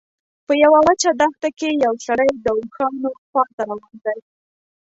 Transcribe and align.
په 0.45 0.53
یوه 0.63 0.79
وچه 0.87 1.09
دښته 1.21 1.49
کې 1.57 1.69
یو 1.85 1.93
سړی 2.07 2.29
د 2.45 2.47
اوښانو 2.59 3.09
خواته 3.27 3.61
روان 3.69 3.95
دی. 4.05 4.19